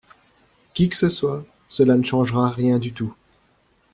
[0.73, 3.13] Qui que ce soit, cela ne changera rien du tout.